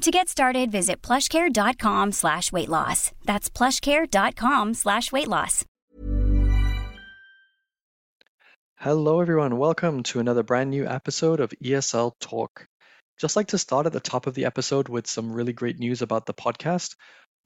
[0.00, 3.12] To get started, visit plushcare.com slash weight loss.
[3.26, 5.66] That's plushcare.com slash weight loss.
[8.76, 9.58] Hello, everyone.
[9.58, 12.66] Welcome to another brand new episode of ESL Talk.
[13.18, 16.00] Just like to start at the top of the episode with some really great news
[16.00, 16.96] about the podcast.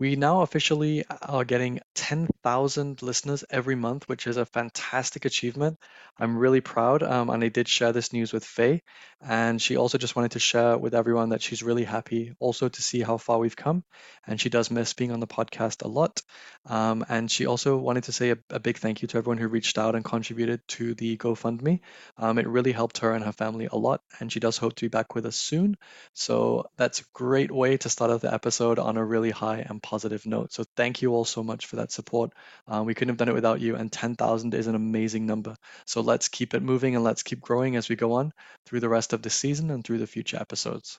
[0.00, 5.78] We now officially are getting 10,000 listeners every month, which is a fantastic achievement.
[6.18, 7.04] I'm really proud.
[7.04, 8.82] Um, and I did share this news with Faye.
[9.20, 12.82] And she also just wanted to share with everyone that she's really happy also to
[12.82, 13.84] see how far we've come.
[14.26, 16.22] And she does miss being on the podcast a lot.
[16.66, 19.46] Um, and she also wanted to say a, a big thank you to everyone who
[19.46, 21.80] reached out and contributed to the GoFundMe.
[22.18, 24.02] Um, it really helped her and her family a lot.
[24.18, 25.76] And she does hope to be back with us soon.
[26.14, 29.83] So that's a great way to start off the episode on a really high and
[29.84, 30.52] positive note.
[30.52, 32.32] So thank you all so much for that support.
[32.66, 35.54] Um, we couldn't have done it without you, and 10,000 is an amazing number.
[35.86, 38.32] So let's keep it moving and let's keep growing as we go on
[38.66, 40.98] through the rest of the season and through the future episodes.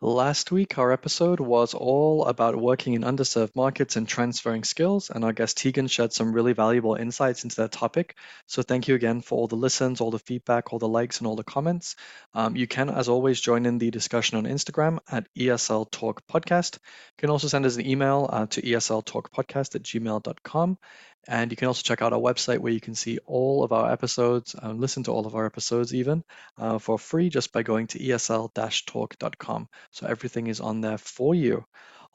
[0.00, 5.24] Last week, our episode was all about working in underserved markets and transferring skills, and
[5.24, 8.16] our guest Tegan shared some really valuable insights into that topic.
[8.46, 11.26] So, thank you again for all the listens, all the feedback, all the likes, and
[11.26, 11.96] all the comments.
[12.34, 16.74] Um, you can, as always, join in the discussion on Instagram at ESL Talk Podcast.
[16.74, 20.78] You can also send us an email uh, to esltalkpodcast at gmail.com.
[21.26, 23.90] And you can also check out our website where you can see all of our
[23.90, 26.24] episodes, and listen to all of our episodes even
[26.58, 29.68] uh, for free just by going to esl-talk.com.
[29.90, 31.64] So everything is on there for you.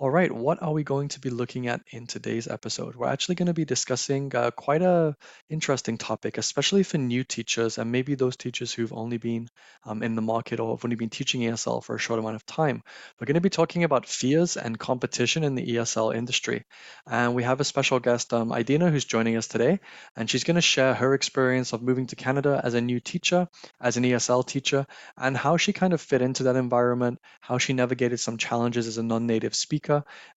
[0.01, 2.95] All right, what are we going to be looking at in today's episode?
[2.95, 5.17] We're actually going to be discussing uh, quite a
[5.49, 9.49] interesting topic, especially for new teachers and maybe those teachers who've only been
[9.83, 12.45] um, in the market or have only been teaching ESL for a short amount of
[12.45, 12.81] time.
[13.19, 16.63] We're going to be talking about fears and competition in the ESL industry.
[17.05, 19.81] And we have a special guest, um, Idina, who's joining us today,
[20.15, 23.49] and she's going to share her experience of moving to Canada as a new teacher,
[23.81, 24.87] as an ESL teacher,
[25.17, 28.97] and how she kind of fit into that environment, how she navigated some challenges as
[28.97, 29.88] a non-native speaker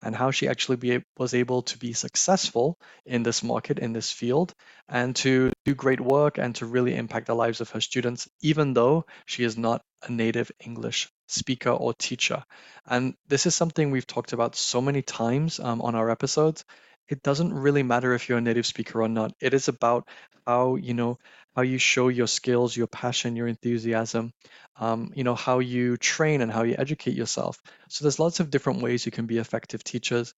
[0.03, 4.11] and how she actually be, was able to be successful in this market, in this
[4.11, 4.55] field,
[4.89, 8.75] and to do great work and to really impact the lives of her students, even
[8.75, 12.45] though she is not a native English speaker or teacher.
[12.87, 16.65] And this is something we've talked about so many times um, on our episodes.
[17.13, 19.35] It doesn't really matter if you're a native speaker or not.
[19.41, 20.09] It is about
[20.47, 21.19] how you know
[21.55, 24.33] how you show your skills, your passion, your enthusiasm,
[24.77, 27.61] um, you know, how you train and how you educate yourself.
[27.89, 30.35] So there's lots of different ways you can be effective teachers.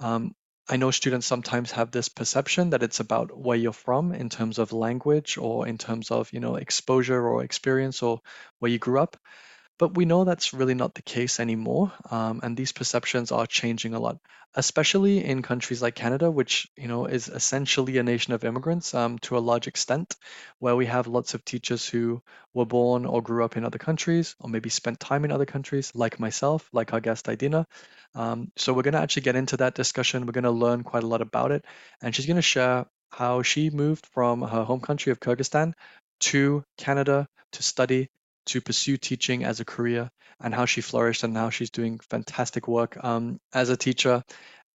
[0.00, 0.34] Um,
[0.68, 4.58] I know students sometimes have this perception that it's about where you're from in terms
[4.58, 8.20] of language or in terms of, you know, exposure or experience or
[8.60, 9.18] where you grew up.
[9.78, 13.94] But we know that's really not the case anymore, um, and these perceptions are changing
[13.94, 14.18] a lot,
[14.54, 19.18] especially in countries like Canada, which you know is essentially a nation of immigrants um,
[19.20, 20.14] to a large extent,
[20.60, 22.22] where we have lots of teachers who
[22.52, 25.90] were born or grew up in other countries, or maybe spent time in other countries,
[25.92, 27.66] like myself, like our guest Idina.
[28.14, 30.24] Um, so we're going to actually get into that discussion.
[30.24, 31.64] We're going to learn quite a lot about it,
[32.00, 35.74] and she's going to share how she moved from her home country of Kyrgyzstan
[36.20, 38.08] to Canada to study
[38.46, 40.10] to pursue teaching as a career
[40.40, 44.22] and how she flourished and how she's doing fantastic work um, as a teacher,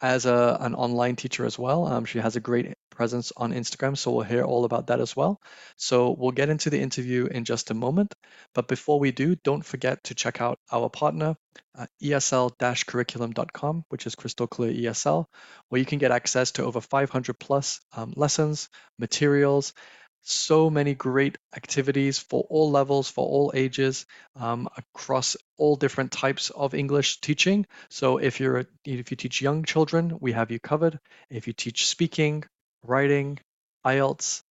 [0.02, 1.88] as a, an online teacher as well.
[1.88, 5.16] Um, she has a great presence on Instagram, so we'll hear all about that as
[5.16, 5.40] well.
[5.76, 8.14] So we'll get into the interview in just a moment.
[8.54, 11.36] But before we do, don't forget to check out our partner,
[11.78, 15.26] uh, esl-curriculum.com, which is Crystal Clear ESL,
[15.70, 18.70] where you can get access to over 500 plus um, lessons,
[19.00, 19.74] materials,
[20.22, 24.06] so many great activities for all levels, for all ages,
[24.36, 27.66] um, across all different types of English teaching.
[27.90, 31.00] So if you're if you teach young children, we have you covered.
[31.30, 32.44] If you teach speaking,
[32.84, 33.40] writing,
[33.86, 34.44] IELTS,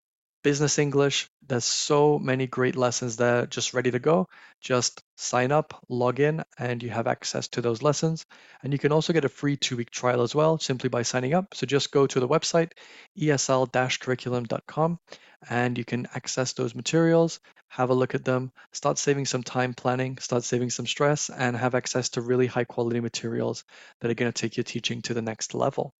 [0.44, 1.29] business English.
[1.49, 4.29] There's so many great lessons there just ready to go.
[4.61, 8.25] Just sign up, log in, and you have access to those lessons.
[8.62, 11.35] And you can also get a free two week trial as well simply by signing
[11.35, 11.55] up.
[11.55, 12.73] So just go to the website,
[13.19, 15.00] esl curriculum.com,
[15.49, 19.75] and you can access those materials, have a look at them, start saving some time
[19.75, 23.64] planning, start saving some stress, and have access to really high quality materials
[24.00, 25.94] that are going to take your teaching to the next level.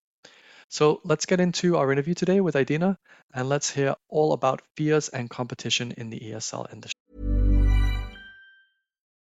[0.69, 2.99] So let's get into our interview today with Idina
[3.33, 6.95] and let's hear all about fears and competition in the ESL industry.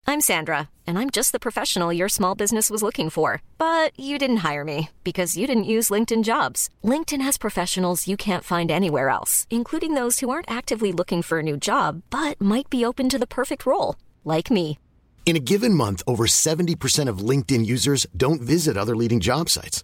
[0.10, 3.42] I'm Sandra, and I'm just the professional your small business was looking for.
[3.58, 6.70] But you didn't hire me because you didn't use LinkedIn jobs.
[6.82, 11.40] LinkedIn has professionals you can't find anywhere else, including those who aren't actively looking for
[11.40, 14.80] a new job but might be open to the perfect role, like me.
[15.26, 19.84] In a given month, over 70% of LinkedIn users don't visit other leading job sites.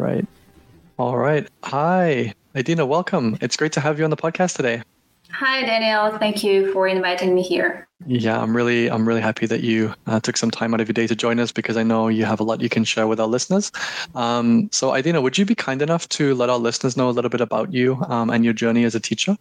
[0.00, 0.26] Right.
[0.98, 1.46] All right.
[1.64, 2.86] Hi, Idina.
[2.86, 3.36] Welcome.
[3.42, 4.82] It's great to have you on the podcast today.
[5.30, 6.16] Hi, Daniel.
[6.18, 7.86] Thank you for inviting me here.
[8.06, 10.94] Yeah, I'm really, I'm really happy that you uh, took some time out of your
[10.94, 13.20] day to join us because I know you have a lot you can share with
[13.20, 13.70] our listeners.
[14.14, 17.28] Um, so, Idina, would you be kind enough to let our listeners know a little
[17.28, 19.36] bit about you um, and your journey as a teacher?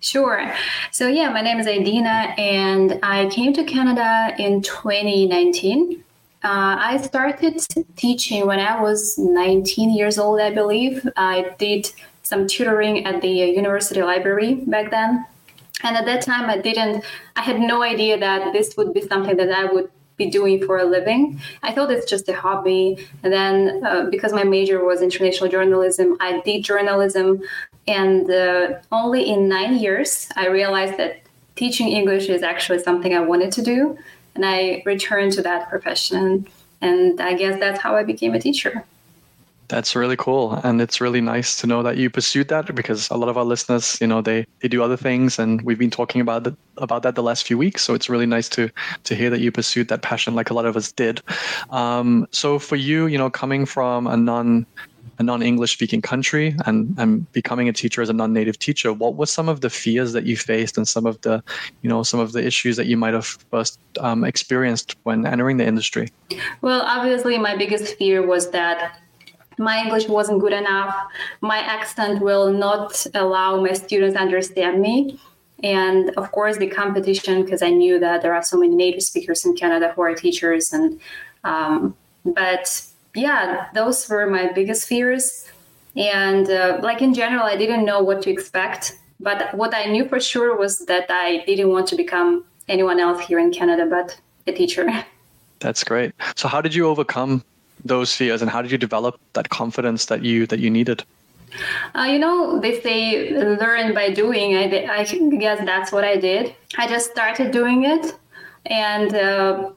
[0.00, 0.54] Sure.
[0.90, 6.02] So, yeah, my name is Idina, and I came to Canada in 2019.
[6.46, 7.60] Uh, I started
[7.96, 11.04] teaching when I was 19 years old, I believe.
[11.16, 11.90] I did
[12.22, 15.26] some tutoring at the university library back then.
[15.82, 19.36] And at that time, I didn't, I had no idea that this would be something
[19.38, 21.40] that I would be doing for a living.
[21.64, 23.08] I thought it's just a hobby.
[23.24, 27.42] And then, uh, because my major was international journalism, I did journalism.
[27.88, 31.22] And uh, only in nine years, I realized that
[31.56, 33.98] teaching English is actually something I wanted to do
[34.36, 36.46] and I returned to that profession.
[36.80, 38.84] And I guess that's how I became a teacher.
[39.68, 40.52] That's really cool.
[40.62, 43.44] And it's really nice to know that you pursued that because a lot of our
[43.44, 47.02] listeners, you know, they, they do other things and we've been talking about that, about
[47.02, 47.82] that the last few weeks.
[47.82, 48.70] So it's really nice to,
[49.04, 51.20] to hear that you pursued that passion like a lot of us did.
[51.70, 54.66] Um, so for you, you know, coming from a non
[55.18, 59.26] a non-English speaking country and, and becoming a teacher as a non-native teacher, what were
[59.26, 61.42] some of the fears that you faced and some of the,
[61.82, 65.56] you know, some of the issues that you might have first um, experienced when entering
[65.56, 66.08] the industry?
[66.60, 69.00] Well, obviously, my biggest fear was that
[69.58, 70.94] my English wasn't good enough.
[71.40, 75.18] My accent will not allow my students understand me.
[75.62, 79.46] And of course, the competition, because I knew that there are so many native speakers
[79.46, 80.72] in Canada who are teachers.
[80.72, 81.00] And
[81.44, 82.82] um, but
[83.16, 85.48] yeah, those were my biggest fears.
[85.96, 90.08] And uh, like in general, I didn't know what to expect But what I knew
[90.08, 94.18] for sure was that I didn't want to become anyone else here in Canada but
[94.46, 94.86] a teacher.
[95.60, 96.12] That's great.
[96.36, 97.42] So how did you overcome
[97.84, 101.04] those fears and how did you develop that confidence that you that you needed?
[101.94, 104.56] Uh, you know, they say learn by doing.
[104.56, 105.04] I, I
[105.38, 106.54] guess that's what I did.
[106.76, 108.14] I just started doing it.
[108.66, 109.70] And uh,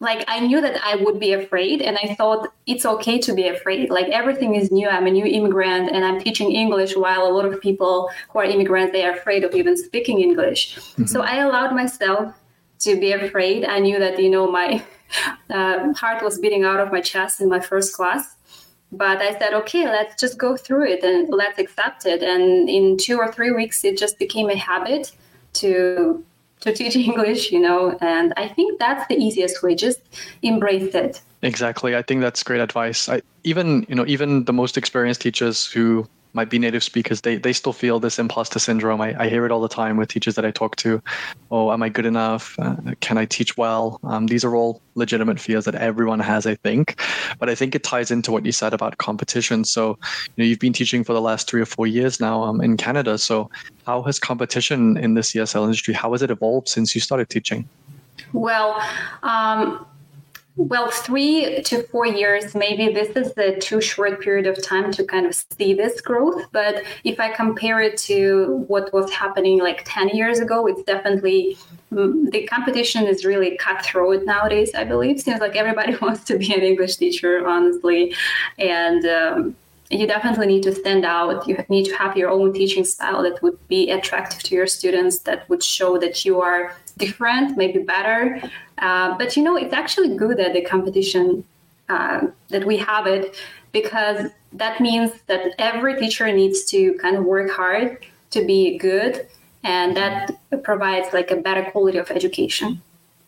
[0.00, 3.48] like I knew that I would be afraid, and I thought it's okay to be
[3.48, 3.90] afraid.
[3.90, 4.88] Like everything is new.
[4.88, 8.44] I'm a new immigrant, and I'm teaching English while a lot of people who are
[8.44, 10.76] immigrants they are afraid of even speaking English.
[10.76, 11.04] Mm-hmm.
[11.04, 12.34] So I allowed myself
[12.80, 13.66] to be afraid.
[13.66, 14.82] I knew that you know my
[15.50, 18.36] uh, heart was beating out of my chest in my first class,
[18.90, 22.22] but I said, okay, let's just go through it and let's accept it.
[22.22, 25.12] And in two or three weeks, it just became a habit
[25.54, 26.24] to
[26.60, 29.74] to teach English, you know, and I think that's the easiest way.
[29.74, 30.00] Just
[30.42, 31.20] embrace it.
[31.42, 31.96] Exactly.
[31.96, 33.08] I think that's great advice.
[33.08, 37.36] I, even, you know, even the most experienced teachers who might be native speakers, they,
[37.36, 39.00] they still feel this imposter syndrome.
[39.00, 41.02] I, I hear it all the time with teachers that I talk to.
[41.50, 42.56] Oh, am I good enough?
[42.58, 43.98] Uh, can I teach well?
[44.04, 47.00] Um, these are all legitimate fears that everyone has, I think.
[47.38, 49.64] But I think it ties into what you said about competition.
[49.64, 49.98] So,
[50.36, 52.76] you know, you've been teaching for the last three or four years now um, in
[52.76, 53.18] Canada.
[53.18, 53.50] So,
[53.86, 57.68] how has competition in the ESL industry, how has it evolved since you started teaching?
[58.32, 58.80] Well,
[59.22, 59.86] um,
[60.56, 65.04] well, three to four years, maybe this is a too short period of time to
[65.04, 66.44] kind of see this growth.
[66.52, 71.56] But if I compare it to what was happening like 10 years ago, it's definitely
[71.92, 75.20] mm, the competition is really cutthroat nowadays, I believe.
[75.20, 78.14] Seems like everybody wants to be an English teacher, honestly.
[78.58, 79.56] And, um,
[79.92, 81.48] you definitely need to stand out.
[81.48, 85.18] You need to have your own teaching style that would be attractive to your students,
[85.20, 88.40] that would show that you are different, maybe better.
[88.78, 91.44] Uh, but you know, it's actually good that the competition
[91.88, 93.34] uh, that we have it
[93.72, 99.26] because that means that every teacher needs to kind of work hard to be good,
[99.64, 100.30] and that
[100.62, 102.80] provides like a better quality of education.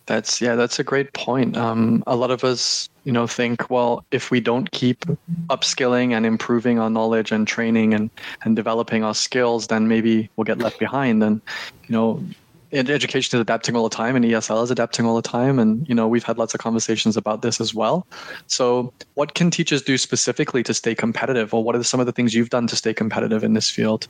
[0.07, 1.57] That's yeah, that's a great point.
[1.57, 5.05] Um, a lot of us, you know, think well, if we don't keep
[5.49, 8.11] upskilling and improving our knowledge and training and
[8.45, 11.23] and developing our skills, then maybe we'll get left behind.
[11.23, 11.41] And
[11.87, 12.25] you know,
[12.73, 15.59] education is adapting all the time, and ESL is adapting all the time.
[15.59, 18.07] And you know, we've had lots of conversations about this as well.
[18.47, 22.13] So, what can teachers do specifically to stay competitive, or what are some of the
[22.13, 24.09] things you've done to stay competitive in this field?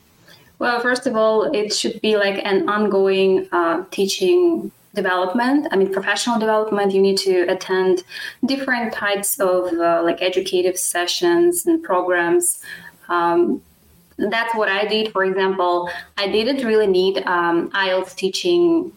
[0.58, 5.90] Well, first of all, it should be like an ongoing uh, teaching development i mean
[5.90, 8.02] professional development you need to attend
[8.44, 12.62] different types of uh, like educative sessions and programs
[13.08, 13.62] um,
[14.18, 15.88] that's what i did for example
[16.18, 18.92] i didn't really need um, ielts teaching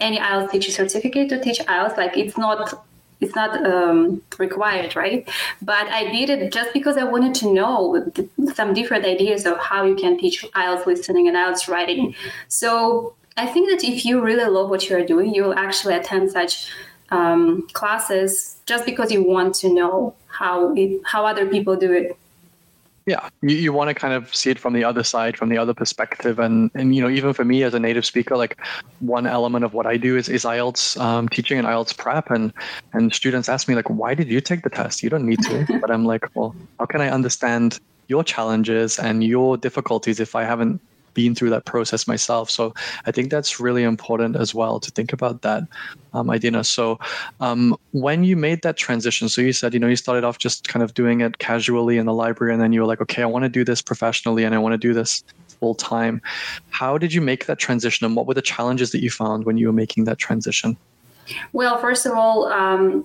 [0.00, 2.86] any ielts teaching certificate to teach ielts like it's not
[3.20, 5.28] it's not um, required, right?
[5.62, 8.12] But I did it just because I wanted to know
[8.54, 12.14] some different ideas of how you can teach IELTS listening and IELTS writing.
[12.48, 16.30] So I think that if you really love what you're doing, you will actually attend
[16.30, 16.68] such
[17.10, 22.16] um, classes just because you want to know how it, how other people do it.
[23.06, 25.58] Yeah, you, you want to kind of see it from the other side, from the
[25.58, 28.58] other perspective, and and you know even for me as a native speaker, like
[28.98, 32.52] one element of what I do is is IELTS um, teaching and IELTS prep, and
[32.94, 35.04] and students ask me like, why did you take the test?
[35.04, 39.22] You don't need to, but I'm like, well, how can I understand your challenges and
[39.22, 40.80] your difficulties if I haven't
[41.16, 42.50] been through that process myself.
[42.50, 42.74] So
[43.06, 45.62] I think that's really important as well to think about that,
[46.12, 46.62] um, Idina.
[46.62, 47.00] So
[47.40, 50.68] um, when you made that transition, so you said, you know, you started off just
[50.68, 53.26] kind of doing it casually in the library, and then you were like, okay, I
[53.26, 55.24] want to do this professionally and I want to do this
[55.58, 56.20] full time.
[56.70, 59.56] How did you make that transition, and what were the challenges that you found when
[59.56, 60.76] you were making that transition?
[61.52, 63.04] Well, first of all, um,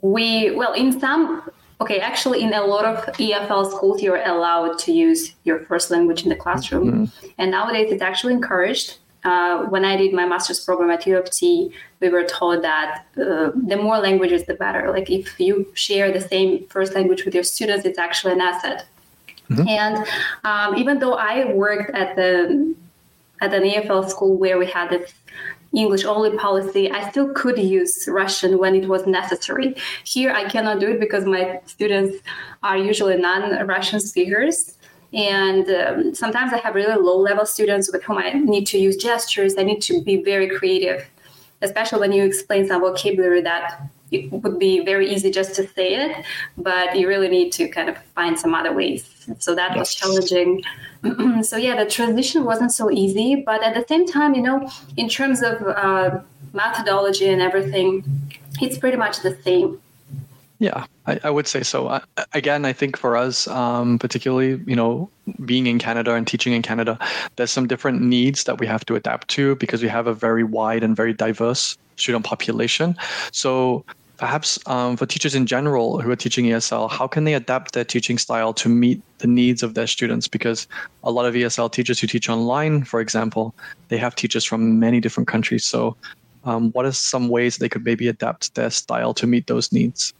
[0.00, 1.42] we well in some
[1.80, 6.24] Okay, actually, in a lot of EFL schools, you're allowed to use your first language
[6.24, 7.06] in the classroom.
[7.06, 7.26] Mm-hmm.
[7.38, 8.96] And nowadays, it's actually encouraged.
[9.24, 13.06] Uh, when I did my master's program at U of T, we were told that
[13.16, 14.90] uh, the more languages, the better.
[14.90, 18.86] Like if you share the same first language with your students, it's actually an asset.
[19.50, 19.68] Mm-hmm.
[19.68, 20.06] And
[20.44, 22.74] um, even though I worked at the
[23.40, 25.12] at an EFL school where we had this
[25.74, 29.76] English only policy, I still could use Russian when it was necessary.
[30.04, 32.16] Here, I cannot do it because my students
[32.62, 34.78] are usually non Russian speakers.
[35.12, 38.96] And um, sometimes I have really low level students with whom I need to use
[38.96, 39.54] gestures.
[39.56, 41.06] I need to be very creative,
[41.62, 45.94] especially when you explain some vocabulary that it would be very easy just to say
[45.94, 46.24] it,
[46.56, 49.08] but you really need to kind of find some other ways.
[49.38, 49.78] So that yes.
[49.78, 50.62] was challenging.
[51.42, 55.08] so yeah, the transition wasn't so easy, but at the same time, you know, in
[55.08, 56.20] terms of uh,
[56.52, 58.04] methodology and everything,
[58.60, 59.80] it's pretty much the same.
[60.60, 61.88] Yeah, I, I would say so.
[61.88, 65.08] I, again, I think for us, um, particularly, you know,
[65.44, 66.98] being in Canada and teaching in Canada,
[67.36, 70.42] there's some different needs that we have to adapt to because we have a very
[70.42, 72.96] wide and very diverse student population.
[73.30, 73.84] So
[74.18, 77.84] perhaps um, for teachers in general who are teaching ESL, how can they adapt their
[77.84, 80.28] teaching style to meet the needs of their students?
[80.28, 80.66] Because
[81.04, 83.54] a lot of ESL teachers who teach online, for example,
[83.88, 85.64] they have teachers from many different countries.
[85.64, 85.96] So,
[86.44, 90.12] um, what are some ways they could maybe adapt their style to meet those needs?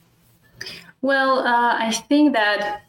[1.02, 2.83] Well, uh, I think that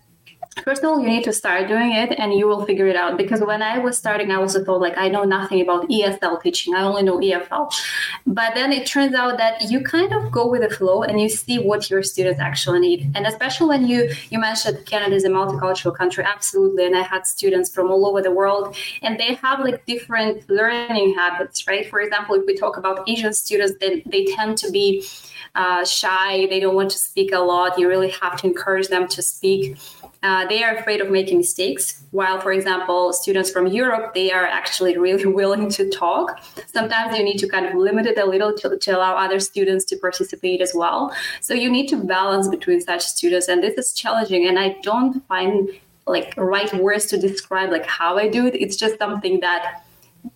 [0.64, 3.18] First of all, you need to start doing it and you will figure it out.
[3.18, 6.76] Because when I was starting, I also thought like I know nothing about ESL teaching.
[6.76, 7.74] I only know EFL.
[8.26, 11.30] But then it turns out that you kind of go with the flow and you
[11.30, 13.12] see what your students actually need.
[13.16, 16.86] And especially when you you mentioned Canada is a multicultural country, absolutely.
[16.86, 21.16] And I had students from all over the world and they have like different learning
[21.16, 21.90] habits, right?
[21.90, 25.06] For example, if we talk about Asian students, then they tend to be
[25.60, 26.48] uh, shy.
[26.50, 27.78] They don't want to speak a lot.
[27.78, 29.78] You really have to encourage them to speak.
[30.24, 32.02] Uh, they are afraid of making mistakes.
[32.12, 36.40] While for example students from europe they are actually really willing to talk.
[36.78, 39.84] Sometimes you need to kind of limit it a little to, to allow other students
[39.86, 41.14] to participate as well.
[41.42, 43.48] So you need to balance between such students.
[43.50, 44.48] And this is challenging.
[44.48, 45.70] And i don't find
[46.08, 48.56] like right words to describe like how i do it.
[48.56, 49.84] It's just something that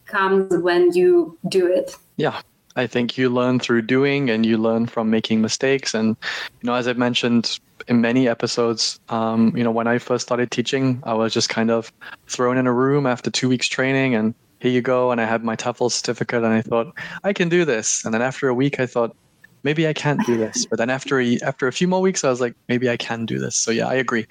[0.05, 1.95] comes when you do it.
[2.17, 2.41] Yeah
[2.75, 5.93] I think you learn through doing and you learn from making mistakes.
[5.93, 6.15] And,
[6.61, 10.51] you know, as I've mentioned in many episodes, um, you know, when I first started
[10.51, 11.91] teaching, I was just kind of
[12.27, 15.11] thrown in a room after two weeks training and here you go.
[15.11, 18.03] And I had my TEFL certificate and I thought, I can do this.
[18.05, 19.15] And then after a week, I thought,
[19.63, 20.65] maybe I can't do this.
[20.65, 23.25] But then after a, after a few more weeks, I was like, maybe I can
[23.25, 23.55] do this.
[23.55, 24.25] So yeah, I agree.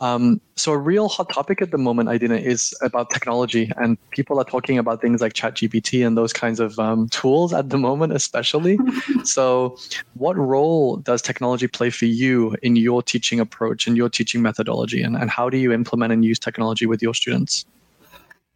[0.00, 4.38] Um, so a real hot topic at the moment, Idina, is about technology, and people
[4.38, 8.12] are talking about things like ChatGPT and those kinds of um, tools at the moment,
[8.12, 8.78] especially.
[9.24, 9.76] so,
[10.14, 15.02] what role does technology play for you in your teaching approach and your teaching methodology,
[15.02, 17.64] and, and how do you implement and use technology with your students?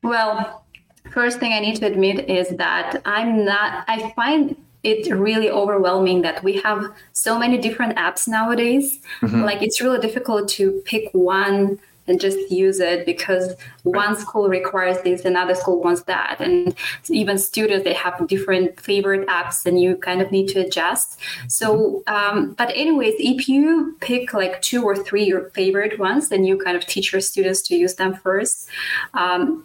[0.03, 0.65] Well,
[1.11, 3.85] first thing I need to admit is that I'm not.
[3.89, 8.99] I find it's really overwhelming that we have so many different apps nowadays.
[9.21, 9.43] Mm-hmm.
[9.43, 11.79] Like it's really difficult to pick one
[12.09, 13.55] and just use it because
[13.85, 16.75] one school requires this another school wants that and
[17.09, 22.03] even students they have different favorite apps and you kind of need to adjust so
[22.09, 26.59] um, but anyways if you pick like two or three your favorite ones then you
[26.59, 28.69] kind of teach your students to use them first
[29.15, 29.65] um,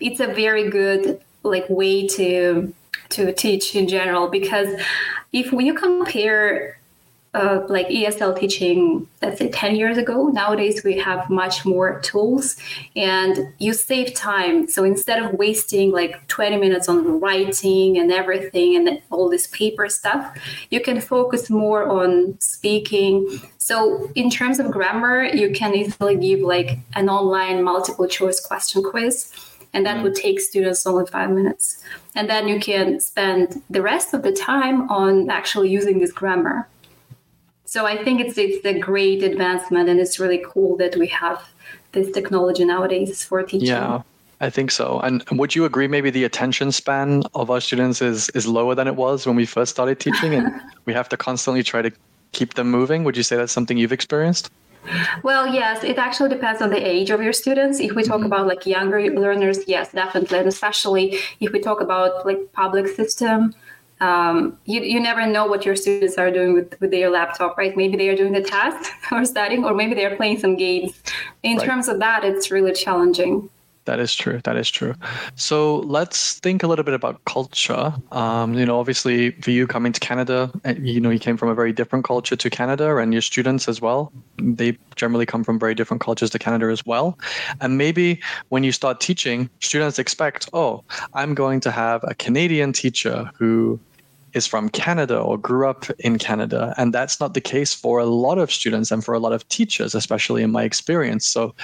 [0.00, 2.72] it's a very good like way to
[3.14, 4.68] to teach in general because
[5.32, 6.78] if you compare
[7.34, 12.56] uh, like ESL teaching, let's say 10 years ago, nowadays we have much more tools
[12.94, 14.68] and you save time.
[14.68, 19.88] So instead of wasting like 20 minutes on writing and everything and all this paper
[19.88, 20.38] stuff,
[20.70, 23.26] you can focus more on speaking.
[23.58, 28.84] So in terms of grammar, you can easily give like an online multiple choice question
[28.84, 29.32] quiz
[29.74, 31.82] and that would take students only five minutes.
[32.14, 36.68] And then you can spend the rest of the time on actually using this grammar.
[37.64, 41.42] So I think it's it's a great advancement, and it's really cool that we have
[41.92, 43.68] this technology nowadays for teaching.
[43.68, 44.02] Yeah.
[44.40, 45.00] I think so.
[45.00, 48.86] And would you agree maybe the attention span of our students is is lower than
[48.86, 51.90] it was when we first started teaching and we have to constantly try to
[52.32, 53.04] keep them moving?
[53.04, 54.50] Would you say that's something you've experienced?
[55.22, 57.80] Well, yes, it actually depends on the age of your students.
[57.80, 58.26] If we talk mm-hmm.
[58.26, 63.54] about like younger learners, yes, definitely, and especially if we talk about like public system,
[64.00, 67.76] um, you, you never know what your students are doing with, with their laptop, right?
[67.76, 71.00] Maybe they are doing the test or studying, or maybe they are playing some games.
[71.42, 71.66] In right.
[71.66, 73.48] terms of that, it's really challenging.
[73.86, 74.40] That is true.
[74.44, 74.94] That is true.
[75.34, 77.92] So let's think a little bit about culture.
[78.12, 81.50] Um, you know, obviously, for you coming to Canada, eh, you know, you came from
[81.50, 84.10] a very different culture to Canada, and your students as well.
[84.38, 87.18] They generally come from very different cultures to Canada as well.
[87.60, 92.72] And maybe when you start teaching, students expect, oh, I'm going to have a Canadian
[92.72, 93.78] teacher who
[94.32, 96.74] is from Canada or grew up in Canada.
[96.76, 99.48] And that's not the case for a lot of students and for a lot of
[99.48, 101.24] teachers, especially in my experience.
[101.24, 101.54] So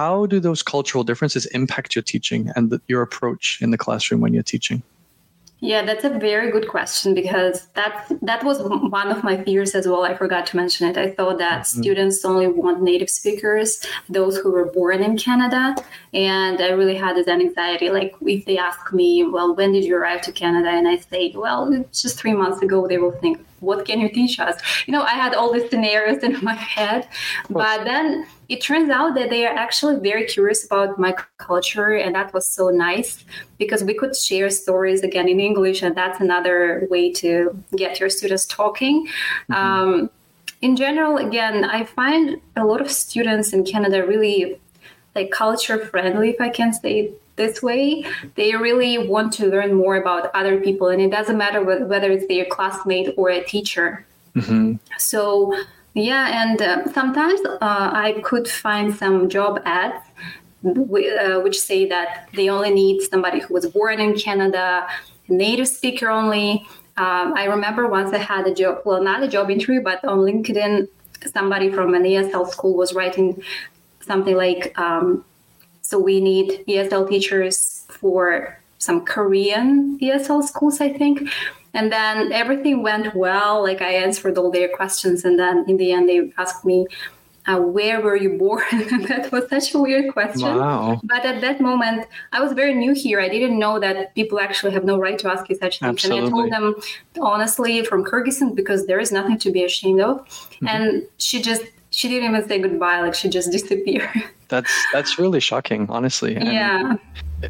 [0.00, 4.20] how do those cultural differences impact your teaching and the, your approach in the classroom
[4.22, 4.82] when you're teaching?
[5.62, 8.56] Yeah, that's a very good question because that that was
[8.98, 10.04] one of my fears as well.
[10.10, 10.96] I forgot to mention it.
[10.96, 11.82] I thought that mm-hmm.
[11.82, 13.68] students only want native speakers,
[14.08, 15.62] those who were born in Canada,
[16.14, 17.90] and I really had this anxiety.
[17.90, 21.22] Like if they ask me, "Well, when did you arrive to Canada?" and I say,
[21.44, 24.92] "Well, it's just three months ago," they will think, "What can you teach us?" You
[24.92, 27.08] know, I had all these scenarios in my head,
[27.48, 32.16] but then it turns out that they are actually very curious about my culture and
[32.16, 33.24] that was so nice
[33.58, 38.10] because we could share stories again in english and that's another way to get your
[38.10, 39.52] students talking mm-hmm.
[39.52, 40.10] um,
[40.62, 44.60] in general, again, I find a lot of students in Canada really
[45.14, 48.04] like culture friendly, if I can say this way.
[48.34, 52.26] They really want to learn more about other people, and it doesn't matter whether it's
[52.26, 54.04] their classmate or a teacher.
[54.36, 54.74] Mm-hmm.
[54.98, 55.56] So,
[55.94, 60.04] yeah, and uh, sometimes uh, I could find some job ads
[60.62, 64.86] uh, which say that they only need somebody who was born in Canada,
[65.28, 66.66] native speaker only.
[66.98, 70.18] Um, I remember once I had a job, well, not a job interview, but on
[70.18, 70.86] LinkedIn,
[71.32, 73.42] somebody from an ESL school was writing
[74.00, 75.24] something like, um,
[75.90, 81.28] so we need ESL teachers for some Korean ESL schools, I think.
[81.74, 83.60] And then everything went well.
[83.64, 85.24] Like I answered all their questions.
[85.24, 86.86] And then in the end, they asked me,
[87.48, 88.62] uh, where were you born?
[89.08, 90.54] that was such a weird question.
[90.54, 91.00] Wow.
[91.02, 93.18] But at that moment, I was very new here.
[93.20, 96.04] I didn't know that people actually have no right to ask you such things.
[96.04, 96.26] Absolutely.
[96.26, 96.74] And I told them
[97.20, 100.20] honestly from Kyrgyzstan because there is nothing to be ashamed of.
[100.20, 100.68] Mm-hmm.
[100.68, 103.00] And she just she didn't even say goodbye.
[103.00, 104.10] Like she just disappeared.
[104.48, 106.36] That's that's really shocking, honestly.
[106.36, 106.96] And yeah.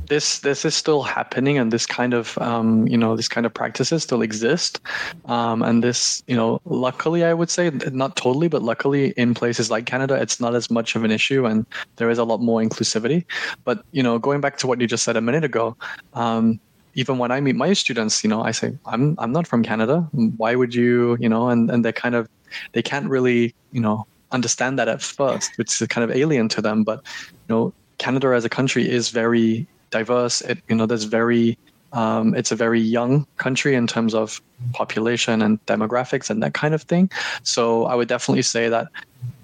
[0.07, 3.53] This this is still happening, and this kind of um, you know this kind of
[3.53, 4.81] practices still exist,
[5.25, 9.69] um, and this you know luckily I would say not totally, but luckily in places
[9.69, 12.61] like Canada, it's not as much of an issue, and there is a lot more
[12.61, 13.25] inclusivity.
[13.65, 15.77] But you know, going back to what you just said a minute ago.
[16.15, 16.61] Um,
[16.95, 20.09] even when I meet my students, you know, I say, I'm I'm not from Canada.
[20.13, 22.29] Why would you, you know, and, and they kind of
[22.73, 26.63] they can't really, you know, understand that at first, which is kind of alien to
[26.63, 26.85] them.
[26.85, 27.03] But
[27.49, 30.41] you know, Canada as a country is very diverse.
[30.43, 31.59] It you know, there's very
[31.93, 34.41] um, it's a very young country in terms of
[34.73, 37.11] population and demographics and that kind of thing.
[37.43, 38.89] So I would definitely say that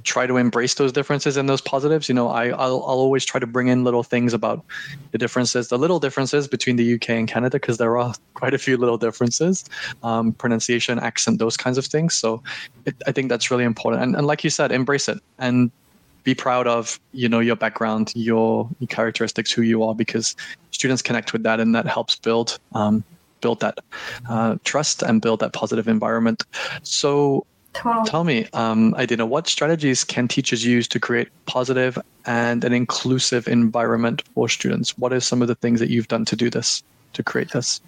[0.07, 2.09] try to embrace those differences and those positives.
[2.09, 4.64] You know, I, I'll, I'll always try to bring in little things about
[5.11, 8.59] the differences, the little differences between the UK and Canada, because there are quite a
[8.59, 9.64] few little differences,
[10.03, 12.14] um, pronunciation, accent, those kinds of things.
[12.14, 12.42] So
[12.87, 14.03] it, I think that's really important.
[14.03, 15.71] And, and like you said, embrace it and
[16.23, 20.35] be proud of you know your background your, your characteristics who you are because
[20.73, 23.05] students connect with that and that helps build um,
[23.40, 23.79] build that
[24.29, 26.42] uh, trust and build that positive environment
[26.83, 27.47] so
[28.07, 33.49] Tell me, um, Idina, what strategies can teachers use to create positive and an inclusive
[33.49, 34.97] environment for students?
[34.99, 36.83] What are some of the things that you've done to do this,
[37.15, 37.81] to create this?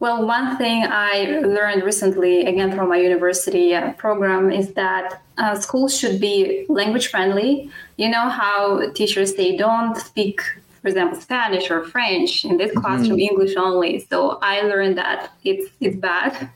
[0.00, 5.54] Well, one thing I learned recently, again from my university uh, program, is that uh,
[5.56, 7.70] schools should be language friendly.
[7.98, 10.40] You know how teachers they don't speak
[10.82, 13.32] for example, Spanish or French in this classroom, mm-hmm.
[13.32, 14.06] English only.
[14.08, 16.50] So I learned that it's it's bad.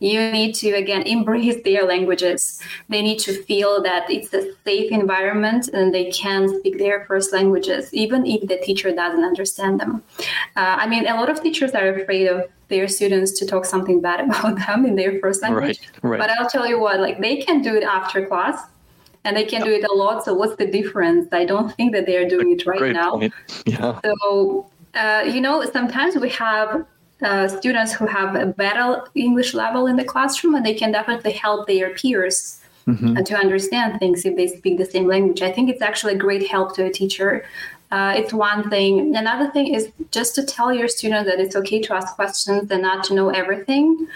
[0.00, 2.60] You need to again embrace their languages.
[2.88, 7.32] They need to feel that it's a safe environment and they can speak their first
[7.32, 10.02] languages, even if the teacher doesn't understand them.
[10.56, 14.00] Uh, I mean, a lot of teachers are afraid of their students to talk something
[14.00, 15.80] bad about them in their first language.
[16.02, 16.20] Right, right.
[16.20, 18.58] But I'll tell you what, like they can do it after class
[19.24, 20.24] and they can do it a lot.
[20.24, 21.28] So what's the difference?
[21.32, 23.12] I don't think that they are doing it right Great now.
[23.12, 23.34] Point.
[23.66, 24.00] Yeah.
[24.04, 26.84] So uh, you know, sometimes we have
[27.22, 31.32] uh, students who have a better English level in the classroom, and they can definitely
[31.32, 33.22] help their peers mm-hmm.
[33.22, 35.42] to understand things if they speak the same language.
[35.42, 37.44] I think it's actually a great help to a teacher.
[37.90, 39.16] Uh, it's one thing.
[39.16, 42.82] Another thing is just to tell your students that it's okay to ask questions and
[42.82, 44.06] not to know everything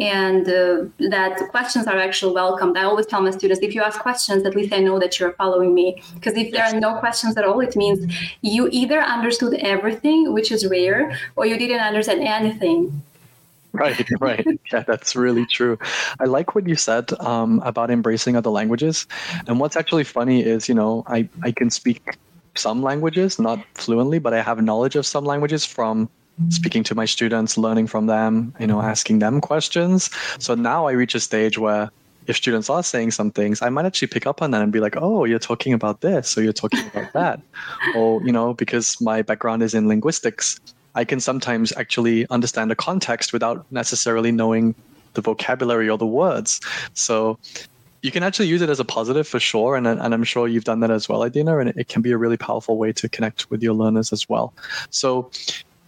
[0.00, 2.76] and uh, that questions are actually welcomed.
[2.78, 5.32] I always tell my students if you ask questions, at least I know that you're
[5.32, 6.02] following me.
[6.14, 10.50] Because if there are no questions at all, it means you either understood everything, which
[10.50, 13.02] is rare, or you didn't understand anything.
[13.72, 14.46] Right, right.
[14.72, 15.78] yeah, that's really true.
[16.20, 19.06] I like what you said um, about embracing other languages.
[19.46, 22.16] And what's actually funny is, you know, I, I can speak
[22.54, 26.10] some languages, not fluently, but I have knowledge of some languages from
[26.50, 30.10] speaking to my students, learning from them, you know, asking them questions.
[30.38, 31.90] So now I reach a stage where
[32.26, 34.80] if students are saying some things, I might actually pick up on that and be
[34.80, 37.40] like, oh, you're talking about this, or you're talking about that.
[37.96, 40.60] or, you know, because my background is in linguistics,
[40.94, 44.74] I can sometimes actually understand the context without necessarily knowing
[45.14, 46.60] the vocabulary or the words.
[46.94, 47.38] So
[48.02, 49.76] you can actually use it as a positive for sure.
[49.76, 52.18] And, and I'm sure you've done that as well, Idina, and it can be a
[52.18, 54.52] really powerful way to connect with your learners as well.
[54.90, 55.30] So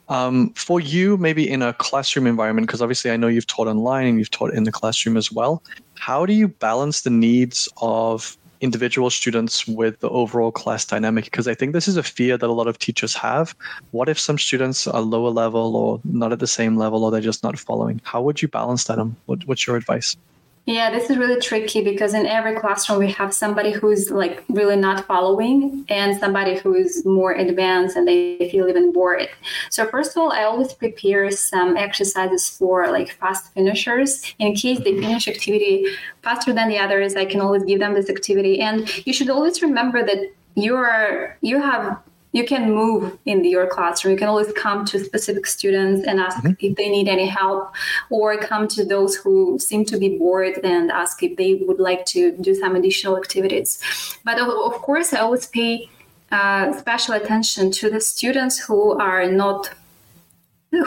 [0.09, 4.07] um, for you, maybe in a classroom environment, because obviously I know you've taught online
[4.07, 5.63] and you've taught in the classroom as well.
[5.95, 11.25] How do you balance the needs of individual students with the overall class dynamic?
[11.25, 13.55] Because I think this is a fear that a lot of teachers have.
[13.93, 17.21] What if some students are lower level or not at the same level or they're
[17.21, 18.01] just not following?
[18.05, 18.99] How would you balance that?
[19.27, 20.17] What, what's your advice?
[20.67, 24.77] Yeah, this is really tricky because in every classroom we have somebody who's like really
[24.77, 29.29] not following and somebody who is more advanced and they feel even bored.
[29.69, 34.35] So first of all, I always prepare some exercises for like fast finishers.
[34.39, 35.03] In case they mm-hmm.
[35.03, 35.87] finish activity
[36.23, 38.61] faster than the others, I can always give them this activity.
[38.61, 41.99] And you should always remember that you are you have
[42.35, 44.13] you can move in your classroom.
[44.13, 46.67] You can always come to specific students and ask mm-hmm.
[46.67, 47.73] if they need any help,
[48.11, 52.05] or come to those who seem to be bored and ask if they would like
[52.07, 53.81] to do some additional activities.
[54.25, 55.89] But of, of course, I always pay
[56.33, 59.71] uh, special attention to the students who are not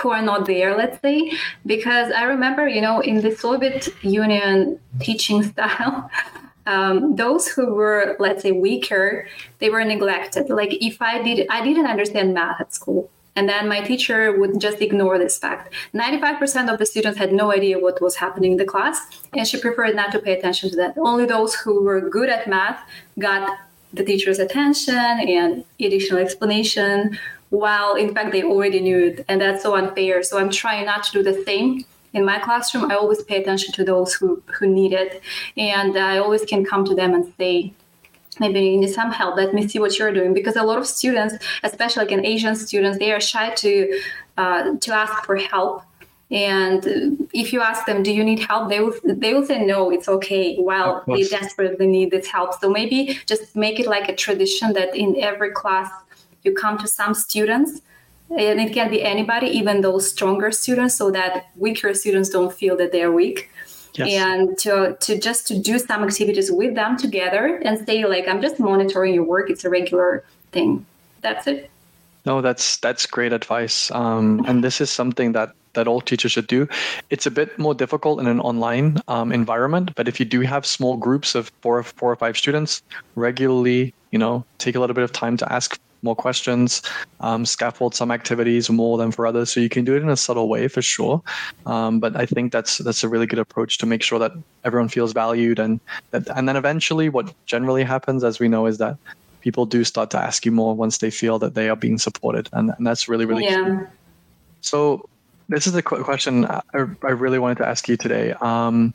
[0.02, 1.32] who are not there let's say
[1.66, 6.12] because i remember you know in the soviet union teaching style
[6.68, 9.28] um, those who were let's say weaker
[9.60, 10.50] they were neglected.
[10.50, 14.60] Like if i did i didn't understand math at school and then my teacher would
[14.60, 15.72] just ignore this fact.
[15.94, 19.00] 95% of the students had no idea what was happening in the class
[19.34, 20.98] and she preferred not to pay attention to that.
[20.98, 22.82] Only those who were good at math
[23.20, 23.60] got
[23.94, 27.18] the teacher's attention and additional explanation
[27.50, 30.22] while in fact they already knew it and that's so unfair.
[30.24, 31.86] So i'm trying not to do the same
[32.18, 35.22] in my classroom, I always pay attention to those who, who need it.
[35.56, 37.74] And I always can come to them and say,
[38.40, 39.38] maybe you need some help.
[39.38, 40.34] Let me see what you're doing.
[40.34, 43.72] Because a lot of students, especially like an Asian students, they are shy to
[44.38, 45.84] uh, to ask for help.
[46.30, 49.90] And if you ask them, "Do you need help?" they will they will say, "No,
[49.96, 54.16] it's okay." While they desperately need this help, so maybe just make it like a
[54.26, 55.90] tradition that in every class
[56.44, 57.82] you come to some students
[58.30, 62.76] and it can be anybody even those stronger students so that weaker students don't feel
[62.76, 63.50] that they're weak
[63.94, 64.10] yes.
[64.12, 68.42] and to, to just to do some activities with them together and say like i'm
[68.42, 70.86] just monitoring your work it's a regular thing
[71.22, 71.70] that's it
[72.26, 76.48] no that's that's great advice um, and this is something that that all teachers should
[76.48, 76.68] do.
[77.12, 80.66] It's a bit more difficult in an online um, environment, but if you do have
[80.66, 82.82] small groups of four, four or five students,
[83.16, 86.82] regularly, you know, take a little bit of time to ask more questions,
[87.20, 89.52] um, scaffold some activities more than for others.
[89.52, 91.22] So you can do it in a subtle way for sure.
[91.66, 94.32] Um, but I think that's that's a really good approach to make sure that
[94.64, 95.80] everyone feels valued and
[96.12, 98.98] that, and then eventually what generally happens, as we know, is that
[99.42, 102.50] people do start to ask you more once they feel that they are being supported,
[102.54, 103.64] and, and that's really really yeah.
[103.64, 103.86] key.
[104.62, 105.08] So
[105.50, 108.34] this is a question I, I really wanted to ask you today.
[108.42, 108.94] Um,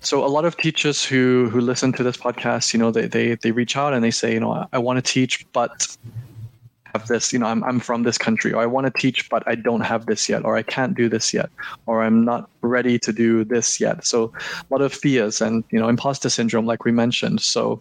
[0.00, 3.34] so a lot of teachers who who listen to this podcast, you know, they they
[3.36, 5.96] they reach out and they say, you know, I, I want to teach, but
[6.94, 9.42] have this, you know, I'm, I'm from this country, or I want to teach, but
[9.46, 11.50] I don't have this yet, or I can't do this yet,
[11.86, 14.06] or I'm not ready to do this yet.
[14.06, 17.40] So a lot of fears and, you know, imposter syndrome, like we mentioned.
[17.40, 17.80] So,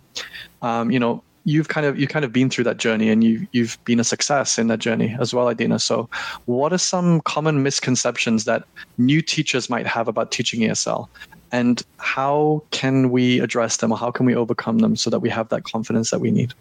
[0.62, 3.48] um, you know, you've kind of you kind of been through that journey and you
[3.54, 5.80] you've been a success in that journey as well, Idina.
[5.80, 6.10] So,
[6.46, 8.64] what are some common misconceptions that
[8.98, 11.08] new teachers might have about teaching ESL,
[11.52, 15.30] and how can we address them, or how can we overcome them so that we
[15.30, 16.54] have that confidence that we need?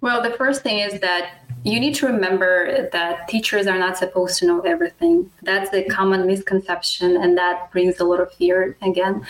[0.00, 4.38] Well, the first thing is that you need to remember that teachers are not supposed
[4.38, 5.30] to know everything.
[5.42, 9.26] That's a common misconception, and that brings a lot of fear again.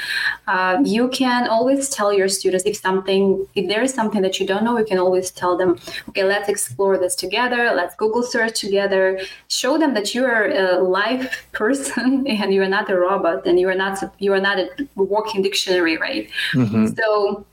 [0.46, 4.46] Uh, you can always tell your students if something, if there is something that you
[4.46, 5.78] don't know, you can always tell them,
[6.08, 9.20] okay, let's explore this together, let's Google search together.
[9.48, 13.58] Show them that you are a live person and you are not a robot and
[13.58, 16.30] you are not you are not a walking dictionary, right?
[16.54, 16.86] Mm-hmm.
[16.94, 17.44] So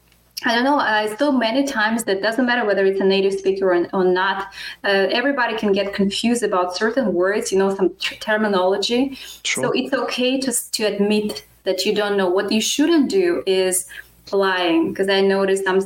[0.45, 0.78] I don't know.
[0.78, 4.54] I still many times that doesn't matter whether it's a native speaker or, or not.
[4.84, 9.17] Uh, everybody can get confused about certain words, you know, some terminology.
[9.43, 9.63] Sure.
[9.63, 12.30] So it's okay to to admit that you don't know.
[12.30, 13.88] What you shouldn't do is
[14.32, 15.82] lying, because I noticed some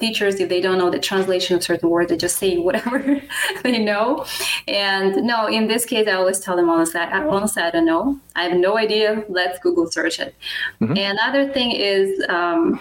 [0.00, 3.20] teachers if they don't know the translation of certain words they just say whatever
[3.62, 4.24] they know
[4.66, 8.18] and no in this case i always tell them honestly i honestly i don't know
[8.34, 10.34] i have no idea let's google search it
[10.80, 10.96] mm-hmm.
[10.96, 12.80] another thing is um,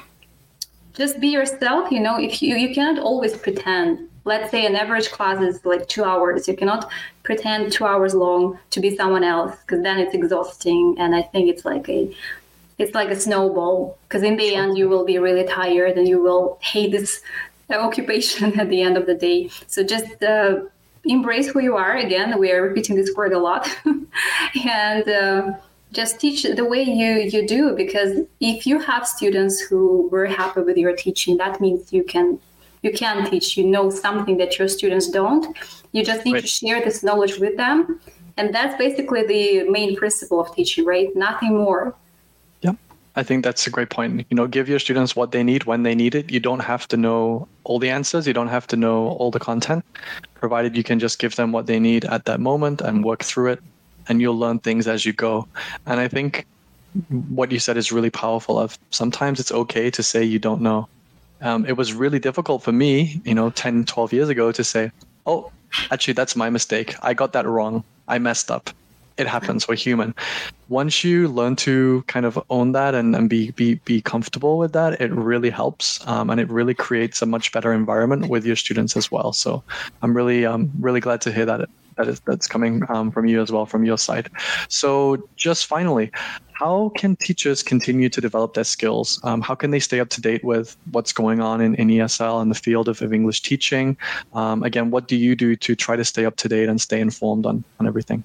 [0.96, 2.20] just be yourself you know.
[2.20, 4.10] If you you cannot always pretend.
[4.28, 6.48] Let's say an average class is like two hours.
[6.48, 6.90] You cannot
[7.26, 11.50] pretend two hours long to be someone else because then it's exhausting and i think
[11.50, 12.16] it's like a
[12.78, 16.22] it's like a snowball because in the end you will be really tired and you
[16.22, 17.22] will hate this
[17.70, 19.50] occupation at the end of the day.
[19.68, 20.62] So just uh,
[21.06, 21.98] embrace who you are.
[21.98, 23.68] Again we are repeating this word a lot.
[24.66, 25.54] And uh,
[25.96, 30.62] just teach the way you you do because if you have students who were happy
[30.62, 32.40] with your teaching that means you can
[32.86, 33.58] you can teach.
[33.58, 35.46] You know something that your students don't.
[35.92, 36.42] You just need right.
[36.42, 38.00] to share this knowledge with them.
[38.38, 41.10] And that's basically the main principle of teaching right?
[41.16, 41.96] Nothing more.
[42.62, 42.76] Yep.
[43.16, 44.26] I think that's a great point.
[44.30, 46.32] You know give your students what they need when they need it.
[46.32, 48.28] You don't have to know all the answers.
[48.28, 49.84] You don't have to know all the content
[50.36, 53.48] provided you can just give them what they need at that moment and work through
[53.54, 53.60] it
[54.08, 55.48] and you'll learn things as you go.
[55.86, 56.46] And I think
[57.30, 58.60] what you said is really powerful.
[58.60, 60.88] Of sometimes it's okay to say you don't know.
[61.42, 64.92] Um, it was really difficult for me, you know, 10, 12 years ago to say,
[65.26, 65.52] oh,
[65.92, 66.96] actually, that's my mistake.
[67.02, 67.84] I got that wrong.
[68.08, 68.70] I messed up.
[69.18, 69.68] It happens.
[69.68, 70.14] We're human.
[70.68, 74.74] Once you learn to kind of own that and, and be, be, be comfortable with
[74.74, 76.06] that, it really helps.
[76.08, 79.32] Um, and it really creates a much better environment with your students as well.
[79.32, 79.64] So
[80.02, 83.42] I'm really, um, really glad to hear that that is that's coming um, from you
[83.42, 84.30] as well from your side.
[84.70, 86.12] So just finally,
[86.54, 89.20] how can teachers continue to develop their skills?
[89.24, 92.42] Um, how can they stay up to date with what's going on in, in ESL
[92.42, 93.98] and the field of, of English teaching?
[94.34, 97.02] Um, again, what do you do to try to stay up to date and stay
[97.02, 98.24] informed on, on everything?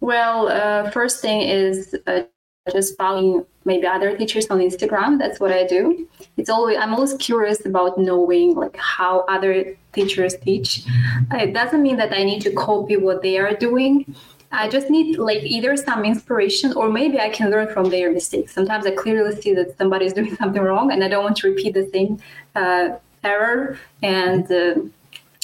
[0.00, 2.22] Well, uh, first thing is uh,
[2.70, 5.18] just following maybe other teachers on Instagram.
[5.18, 6.08] That's what I do.
[6.36, 10.84] It's always I'm always curious about knowing like how other teachers teach.
[11.32, 14.14] It doesn't mean that I need to copy what they are doing.
[14.52, 18.52] I just need like either some inspiration or maybe I can learn from their mistakes.
[18.52, 21.48] Sometimes I clearly see that somebody is doing something wrong and I don't want to
[21.48, 22.20] repeat the same
[22.54, 22.90] uh,
[23.24, 23.78] error.
[24.02, 24.74] And uh,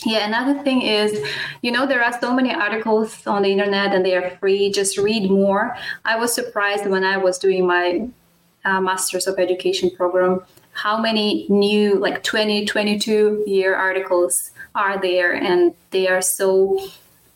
[0.04, 1.26] yeah, another thing is,
[1.62, 4.70] you know, there are so many articles on the internet and they are free.
[4.70, 5.76] Just read more.
[6.04, 8.08] I was surprised when I was doing my
[8.64, 15.32] uh, Masters of Education program how many new, like 20, 22 year articles are there
[15.34, 16.78] and they are so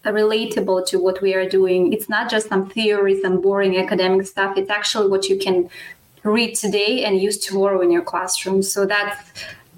[0.05, 1.93] relatable to what we are doing.
[1.93, 4.57] It's not just some theory, some boring academic stuff.
[4.57, 5.69] It's actually what you can
[6.23, 8.63] read today and use tomorrow in your classroom.
[8.63, 9.19] So that's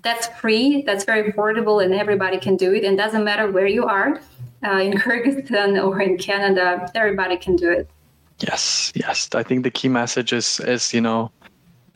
[0.04, 2.84] that's free, that's very portable, and everybody can do it.
[2.84, 4.20] And doesn't matter where you are,
[4.64, 7.88] uh, in Kyrgyzstan or in Canada, everybody can do it.
[8.40, 9.28] Yes, yes.
[9.34, 11.30] I think the key message is is you know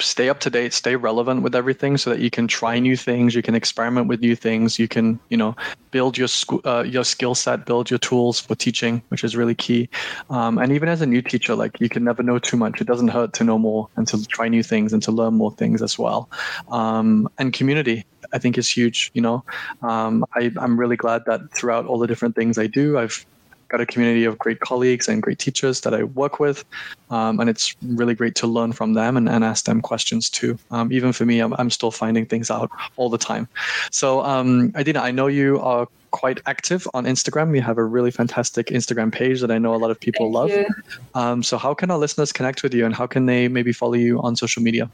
[0.00, 3.34] stay up to date, stay relevant with everything, so that you can try new things,
[3.34, 5.56] you can experiment with new things, you can you know
[5.90, 6.28] build your
[6.64, 9.88] uh, your skill set, build your tools for teaching, which is really key.
[10.30, 12.80] Um, and even as a new teacher, like you can never know too much.
[12.80, 15.52] It doesn't hurt to know more and to try new things and to learn more
[15.52, 16.28] things as well.
[16.70, 19.10] Um, and community, I think, is huge.
[19.14, 19.44] You know,
[19.82, 23.24] um, I, I'm really glad that throughout all the different things I do, I've
[23.68, 26.64] got a community of great colleagues and great teachers that I work with.
[27.10, 30.58] Um, and it's really great to learn from them and, and ask them questions too.
[30.70, 33.48] Um, even for me, I'm, I'm still finding things out all the time.
[33.90, 37.54] So, um, Idina, I know you are quite active on Instagram.
[37.54, 40.52] You have a really fantastic Instagram page that I know a lot of people Thank
[40.52, 40.66] love.
[41.14, 43.94] Um, so, how can our listeners connect with you and how can they maybe follow
[43.94, 44.90] you on social media?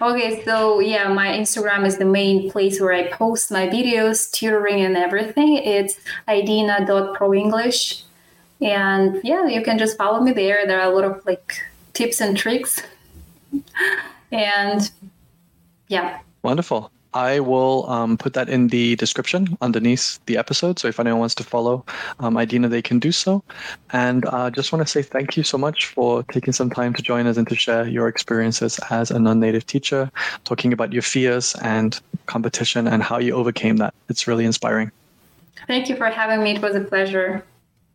[0.00, 4.84] Okay, so yeah, my Instagram is the main place where I post my videos, tutoring,
[4.84, 5.56] and everything.
[5.56, 8.02] It's idina.proenglish.
[8.60, 10.66] And yeah, you can just follow me there.
[10.66, 11.60] There are a lot of like
[11.92, 12.82] tips and tricks.
[14.32, 14.90] and
[15.88, 16.20] yeah.
[16.42, 16.90] Wonderful.
[17.14, 20.78] I will um, put that in the description underneath the episode.
[20.78, 21.84] So if anyone wants to follow
[22.20, 23.42] um, Idina, they can do so.
[23.92, 26.92] And I uh, just want to say thank you so much for taking some time
[26.94, 30.10] to join us and to share your experiences as a non native teacher,
[30.44, 33.94] talking about your fears and competition and how you overcame that.
[34.08, 34.90] It's really inspiring.
[35.66, 36.56] Thank you for having me.
[36.56, 37.44] It was a pleasure.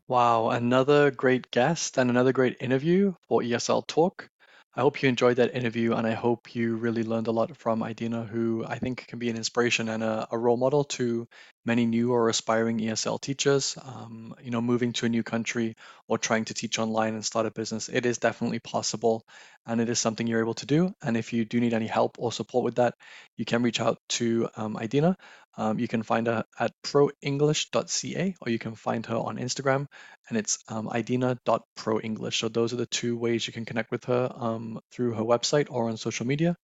[0.07, 4.29] Wow, another great guest and another great interview for ESL Talk.
[4.75, 7.83] I hope you enjoyed that interview and I hope you really learned a lot from
[7.83, 11.27] Idina, who I think can be an inspiration and a, a role model to
[11.63, 13.77] many new or aspiring ESL teachers.
[13.79, 15.75] Um, you know, moving to a new country
[16.07, 19.23] or trying to teach online and start a business, it is definitely possible
[19.67, 20.91] and it is something you're able to do.
[21.03, 22.95] And if you do need any help or support with that,
[23.37, 25.17] you can reach out to um, Idina.
[25.55, 29.87] Um, you can find her at proenglish.ca or you can find her on Instagram
[30.29, 32.39] and it's um, idina.proenglish.
[32.39, 35.67] So those are the two ways you can connect with her um, through her website
[35.69, 36.57] or on social media.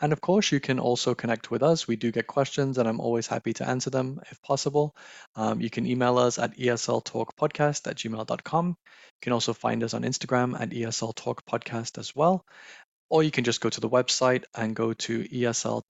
[0.00, 1.86] And of course, you can also connect with us.
[1.86, 4.94] We do get questions and I'm always happy to answer them if possible.
[5.36, 8.68] Um, you can email us at esltalkpodcast at gmail.com.
[8.68, 12.44] You can also find us on Instagram at esltalkpodcast as well
[13.08, 15.84] or you can just go to the website and go to esl-talk.com.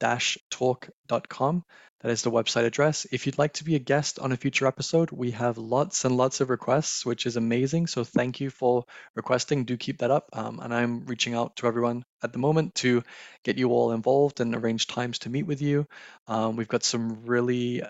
[2.05, 3.07] That is the website address.
[3.11, 6.15] If you'd like to be a guest on a future episode, we have lots and
[6.19, 7.87] lots of requests, which is amazing.
[7.87, 9.65] So thank you for requesting.
[9.65, 10.29] Do keep that up.
[10.35, 13.03] Um, and I'm reaching out to everyone at the moment to
[13.43, 15.87] get you all involved and arrange times to meet with you.
[16.29, 17.83] Um, we've got some really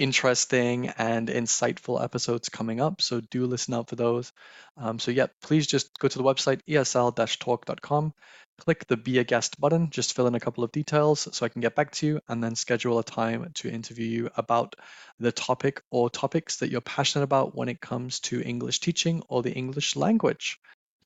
[0.00, 3.02] interesting and insightful episodes coming up.
[3.02, 4.32] So do listen out for those.
[4.78, 8.14] Um, so yeah, please just go to the website esl-talk.com,
[8.58, 11.50] click the be a guest button, just fill in a couple of details so I
[11.50, 14.74] can get back to you and then schedule a time to interview you about
[15.18, 19.42] the topic or topics that you're passionate about when it comes to English teaching or
[19.42, 20.58] the English language.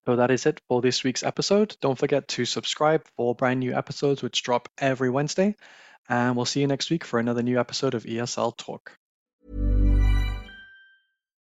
[0.07, 1.77] So that is it for this week's episode.
[1.81, 5.57] Don't forget to subscribe for brand new episodes which drop every Wednesday
[6.09, 8.99] and we'll see you next week for another new episode of ESL Talk.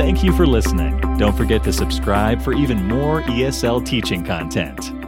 [0.00, 0.98] Thank you for listening.
[1.18, 4.99] Don't forget to subscribe for even more ESL teaching content.